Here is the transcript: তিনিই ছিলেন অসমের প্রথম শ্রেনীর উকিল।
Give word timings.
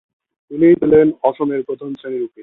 তিনিই 0.51 0.79
ছিলেন 0.81 1.07
অসমের 1.23 1.61
প্রথম 1.67 1.89
শ্রেনীর 1.93 2.25
উকিল। 2.27 2.39